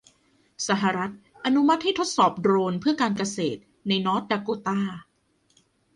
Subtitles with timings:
[0.67, 1.11] สหรัฐ
[1.45, 4.79] อนุมัติให้ทดสอบโดรนเพื่อการเกษตรในนอร์ทดาโคตา